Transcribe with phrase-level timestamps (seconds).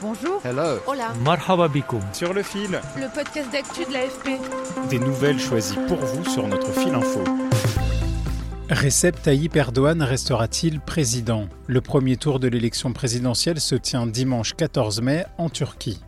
[0.00, 0.40] Bonjour.
[0.44, 0.78] Hello.
[0.86, 1.12] Hola.
[1.24, 1.68] Marhaba
[2.12, 2.80] Sur le fil.
[2.96, 4.88] Le podcast d'actu de l'AFP.
[4.90, 7.24] Des nouvelles choisies pour vous sur notre fil info.
[8.70, 11.48] Recep Tayyip Erdogan restera-t-il président?
[11.66, 16.00] Le premier tour de l'élection présidentielle se tient dimanche 14 mai en Turquie.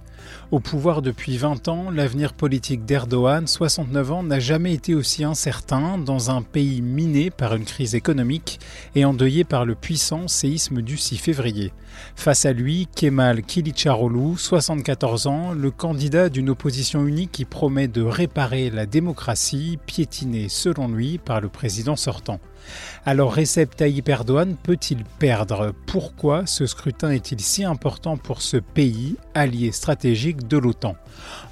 [0.50, 5.98] Au pouvoir depuis 20 ans, l'avenir politique d'Erdogan, 69 ans, n'a jamais été aussi incertain
[5.98, 8.60] dans un pays miné par une crise économique
[8.94, 11.72] et endeuillé par le puissant séisme du 6 février.
[12.16, 18.02] Face à lui, Kemal Kilicdaroglu, 74 ans, le candidat d'une opposition unique qui promet de
[18.02, 22.40] réparer la démocratie, piétinée selon lui par le président sortant.
[23.06, 25.72] Alors Recep Tayyip Erdogan peut-il perdre?
[25.86, 30.96] Pourquoi ce scrutin est-il si important pour ce pays, allié stratégique de l'OTAN?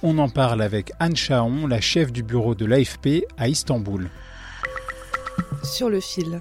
[0.02, 4.10] On en parle avec Anne Chaon, la chef du bureau de l'AFP à Istanbul.
[5.62, 6.40] Sur le fil.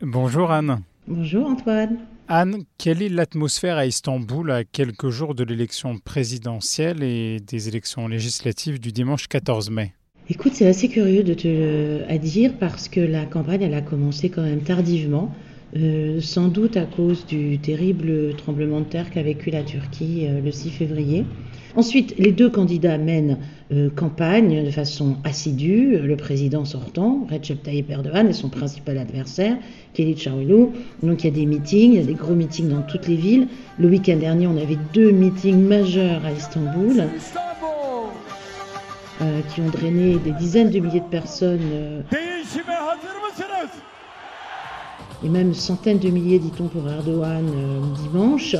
[0.00, 0.82] Bonjour Anne.
[1.06, 1.98] Bonjour Antoine.
[2.28, 8.08] Anne, quelle est l'atmosphère à Istanbul à quelques jours de l'élection présidentielle et des élections
[8.08, 9.94] législatives du dimanche 14 mai?
[10.34, 14.30] Écoute, c'est assez curieux de te à dire parce que la campagne, elle a commencé
[14.30, 15.30] quand même tardivement,
[15.76, 20.40] euh, sans doute à cause du terrible tremblement de terre qu'a vécu la Turquie euh,
[20.40, 21.26] le 6 février.
[21.76, 23.36] Ensuite, les deux candidats mènent
[23.74, 25.98] euh, campagne de façon assidue.
[25.98, 29.58] Le président sortant, Recep Tayyip Erdogan, et son principal adversaire,
[29.92, 30.68] Kılıçdaroğlu.
[31.02, 33.16] Donc il y a des meetings, il y a des gros meetings dans toutes les
[33.16, 33.48] villes.
[33.78, 37.04] Le week-end dernier, on avait deux meetings majeurs à Istanbul.
[39.20, 42.02] Euh, qui ont drainé des dizaines de milliers de personnes euh,
[45.22, 48.56] et même centaines de milliers, dit-on, pour Erdogan euh, dimanche.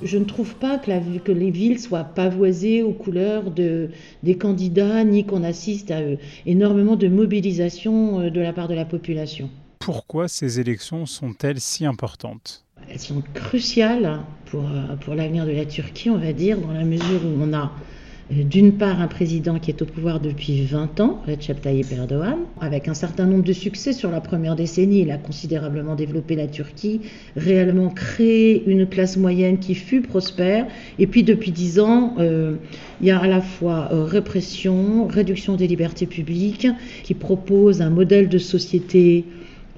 [0.00, 3.90] Je ne trouve pas que, la, que, les villes soient pavoisées aux couleurs de,
[4.22, 5.98] des candidats, ni qu'on assiste à
[6.46, 9.50] énormément de mobilisation de la part de la population.
[9.80, 12.64] Pourquoi ces élections sont-elles si importantes?
[12.88, 14.64] Elles sont cruciales pour,
[15.00, 17.72] pour l'avenir de la Turquie, on va dire, dans la mesure où on a
[18.30, 22.86] d'une part un président qui est au pouvoir depuis 20 ans, Recep Tayyip Erdogan, avec
[22.86, 25.00] un certain nombre de succès sur la première décennie.
[25.00, 27.00] Il a considérablement développé la Turquie,
[27.36, 30.66] réellement créé une classe moyenne qui fut prospère.
[30.98, 32.56] Et puis depuis 10 ans, euh,
[33.00, 36.68] il y a à la fois euh, répression, réduction des libertés publiques,
[37.04, 39.24] qui propose un modèle de société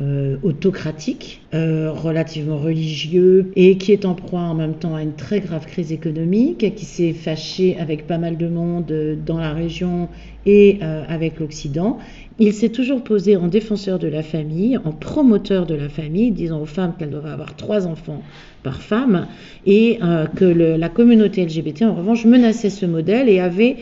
[0.03, 5.13] euh, autocratique, euh, relativement religieux et qui est en proie en même temps à une
[5.13, 9.53] très grave crise économique, qui s'est fâché avec pas mal de monde euh, dans la
[9.53, 10.09] région
[10.47, 11.99] et avec l'Occident.
[12.39, 16.63] Il s'est toujours posé en défenseur de la famille, en promoteur de la famille, disant
[16.63, 18.23] aux femmes qu'elles doivent avoir trois enfants
[18.63, 19.27] par femme,
[19.67, 19.99] et
[20.35, 23.77] que la communauté LGBT, en revanche, menaçait ce modèle et avait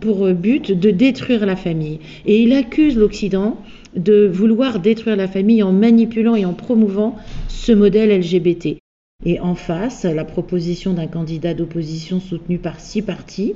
[0.00, 1.98] pour but de détruire la famille.
[2.26, 3.56] Et il accuse l'Occident
[3.96, 7.16] de vouloir détruire la famille en manipulant et en promouvant
[7.48, 8.78] ce modèle LGBT.
[9.24, 13.54] Et en face, la proposition d'un candidat d'opposition soutenu par six partis,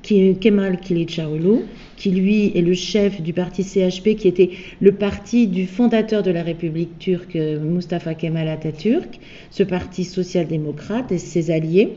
[0.00, 1.64] qui est Kemal Kılıçdaroğlu,
[1.96, 4.50] qui lui est le chef du parti CHP, qui était
[4.80, 11.18] le parti du fondateur de la République turque, Mustafa Kemal Atatürk, ce parti social-démocrate et
[11.18, 11.90] ses alliés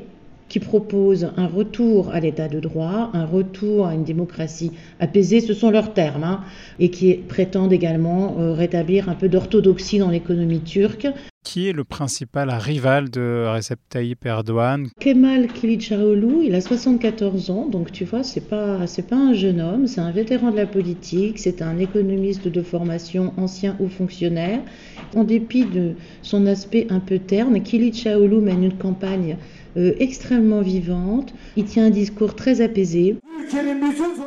[0.55, 4.71] qui propose un retour à l'état de droit, un retour à une démocratie
[5.01, 6.45] apaisée, ce sont leurs termes, hein,
[6.79, 11.07] et qui prétendent également euh, rétablir un peu d'orthodoxie dans l'économie turque.
[11.45, 14.88] Qui est le principal rival de Recep Tayyip Erdogan?
[15.00, 19.61] Kemal Kılıçdaroğlu, il a 74 ans, donc tu vois, c'est pas c'est pas un jeune
[19.61, 24.59] homme, c'est un vétéran de la politique, c'est un économiste de formation, ancien haut fonctionnaire.
[25.15, 25.94] En dépit de
[26.24, 29.38] son aspect un peu terne, Kılıçdaroğlu mène une campagne
[29.77, 31.31] euh, extrêmement vivante.
[31.57, 33.18] Il tient un discours très apaisé.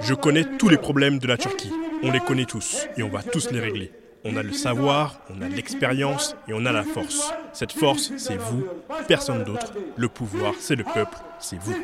[0.02, 1.72] Je connais tous les problèmes de la Turquie.
[2.04, 3.90] On les connaît tous et on va tous les régler.
[4.24, 7.32] On a le savoir, on a l'expérience et on a la force.
[7.52, 8.64] Cette force, c'est vous,
[9.06, 9.72] personne d'autre.
[9.96, 11.76] Le pouvoir, c'est le peuple, c'est vous.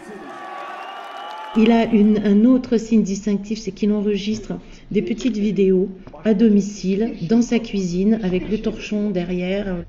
[1.56, 4.54] Il a un autre signe distinctif, c'est qu'il enregistre
[4.90, 5.88] des petites vidéos
[6.24, 9.84] à domicile, dans sa cuisine, avec le torchon derrière.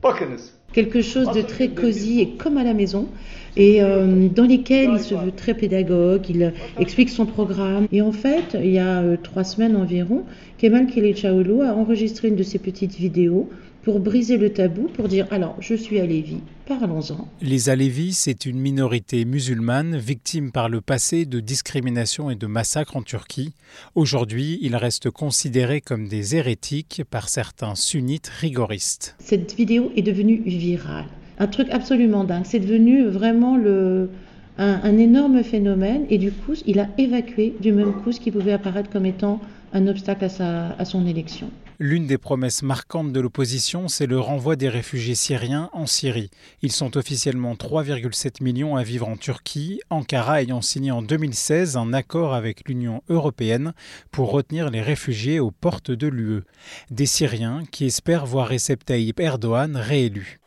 [0.75, 3.07] Quelque chose de très cosy et comme à la maison
[3.55, 7.87] et euh, dans lesquels il se veut très pédagogue, il explique son programme.
[7.93, 10.23] Et en fait, il y a euh, trois semaines environ,
[10.57, 13.49] Kemal Kilichaoulou a enregistré une de ses petites vidéos
[13.85, 17.29] pour briser le tabou, pour dire alors je suis Alévi, parlons-en.
[17.41, 22.97] Les Alévis, c'est une minorité musulmane victime par le passé de discrimination et de massacres
[22.97, 23.53] en Turquie.
[23.93, 29.15] Aujourd'hui, ils restent considérés comme des hérétiques par certains sunnites rigoristes.
[29.19, 31.05] Cette vidéo est devenue virale
[31.37, 32.43] un truc absolument dingue.
[32.45, 34.09] C'est devenu vraiment le,
[34.57, 38.53] un, énorme phénomène et du coup, il a évacué du même coup ce qui pouvait
[38.53, 39.41] apparaître comme étant
[39.73, 41.49] un obstacle à, sa, à son élection.
[41.77, 46.31] L'une des promesses marquantes de l'opposition, c'est le renvoi des réfugiés syriens en Syrie.
[46.61, 51.91] Ils sont officiellement 3,7 millions à vivre en Turquie, Ankara ayant signé en 2016 un
[51.91, 53.73] accord avec l'Union européenne
[54.11, 56.43] pour retenir les réfugiés aux portes de l'UE.
[56.91, 60.39] Des Syriens qui espèrent voir Recep Tayyip Erdogan réélu.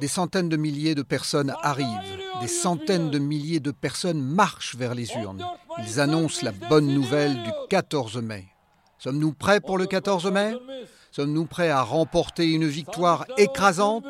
[0.00, 1.86] Des centaines de milliers de personnes arrivent,
[2.42, 5.42] des centaines de milliers de personnes marchent vers les urnes.
[5.78, 8.49] Ils annoncent la bonne nouvelle du 14 mai.
[9.00, 10.52] Sommes-nous prêts pour le 14 mai?
[11.10, 14.04] Sommes-nous prêts à remporter une victoire écrasante?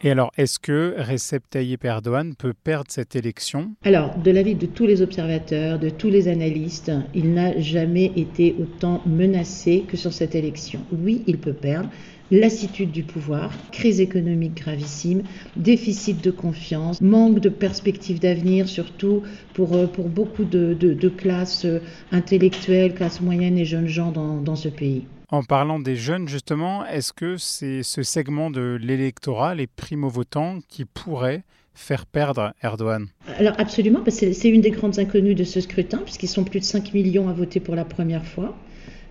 [0.00, 3.74] Et alors, est-ce que Recep Tayyip Erdogan peut perdre cette élection?
[3.84, 8.56] Alors, de l'avis de tous les observateurs, de tous les analystes, il n'a jamais été
[8.58, 10.80] autant menacé que sur cette élection.
[10.90, 11.90] Oui, il peut perdre
[12.30, 15.22] lassitude du pouvoir, crise économique gravissime,
[15.56, 19.22] déficit de confiance, manque de perspectives d'avenir, surtout
[19.52, 21.80] pour, euh, pour beaucoup de, classes euh,
[22.12, 25.04] intellectuelles, classes moyennes et jeunes gens dans ce pays.
[25.34, 30.84] En parlant des jeunes, justement, est-ce que c'est ce segment de l'électorat, les primo-votants, qui
[30.84, 31.42] pourrait
[31.74, 33.08] faire perdre Erdogan?
[33.38, 36.94] Alors absolument, c'est une des grandes inconnues de ce scrutin, puisqu'ils sont plus de 5
[36.94, 38.56] millions à voter pour la première fois.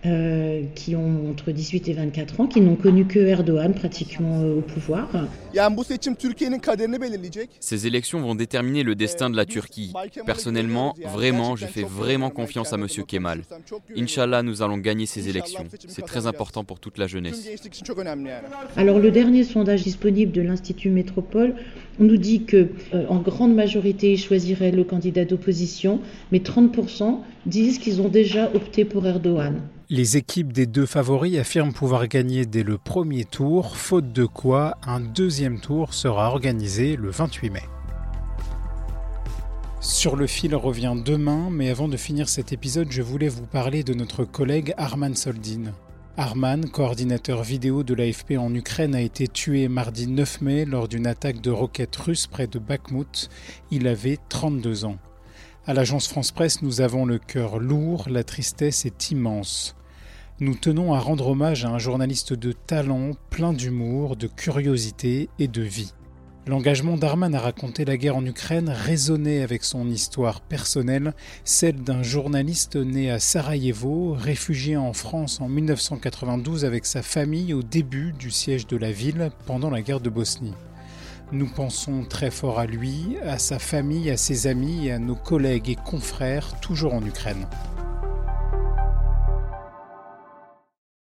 [0.06, 4.58] Euh, qui ont entre 18 et 24 ans, qui n'ont connu que Erdogan pratiquement euh,
[4.58, 5.08] au pouvoir.
[7.58, 9.94] Ces élections vont déterminer le destin de la Turquie.
[10.26, 12.86] Personnellement, vraiment, je fais vraiment confiance à M.
[13.06, 13.44] Kemal.
[13.96, 15.64] Inch'Allah, nous allons gagner ces élections.
[15.88, 17.48] C'est très important pour toute la jeunesse.
[18.76, 21.54] Alors le dernier sondage disponible de l'Institut Métropole
[21.98, 27.78] nous dit que euh, en grande majorité, ils choisiraient le candidat d'opposition, mais 30% disent
[27.78, 29.62] qu'ils ont déjà opté pour Erdogan.
[29.96, 34.76] Les équipes des deux favoris affirment pouvoir gagner dès le premier tour, faute de quoi
[34.84, 37.62] un deuxième tour sera organisé le 28 mai.
[39.80, 43.84] Sur le fil revient demain, mais avant de finir cet épisode, je voulais vous parler
[43.84, 45.72] de notre collègue Arman Soldin.
[46.16, 51.06] Arman, coordinateur vidéo de l'AFP en Ukraine, a été tué mardi 9 mai lors d'une
[51.06, 53.30] attaque de roquettes russes près de Bakhmut.
[53.70, 54.98] Il avait 32 ans.
[55.66, 59.76] À l'agence France Presse, nous avons le cœur lourd, la tristesse est immense.
[60.40, 65.46] Nous tenons à rendre hommage à un journaliste de talent, plein d'humour, de curiosité et
[65.46, 65.92] de vie.
[66.48, 71.14] L'engagement d'Arman à raconter la guerre en Ukraine résonnait avec son histoire personnelle,
[71.44, 77.62] celle d'un journaliste né à Sarajevo, réfugié en France en 1992 avec sa famille au
[77.62, 80.54] début du siège de la ville pendant la guerre de Bosnie.
[81.30, 85.14] Nous pensons très fort à lui, à sa famille, à ses amis et à nos
[85.14, 87.46] collègues et confrères toujours en Ukraine.